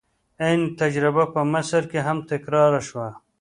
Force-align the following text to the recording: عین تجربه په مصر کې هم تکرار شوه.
عین 0.43 0.61
تجربه 0.79 1.23
په 1.33 1.41
مصر 1.53 1.81
کې 1.91 1.99
هم 2.07 2.17
تکرار 2.31 2.71
شوه. 2.87 3.07